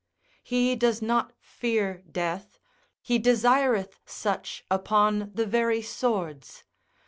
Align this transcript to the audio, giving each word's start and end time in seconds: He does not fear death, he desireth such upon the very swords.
He 0.41 0.75
does 0.75 0.99
not 0.99 1.31
fear 1.39 2.03
death, 2.11 2.57
he 3.03 3.19
desireth 3.19 3.99
such 4.07 4.65
upon 4.71 5.29
the 5.35 5.45
very 5.45 5.83
swords. 5.83 6.63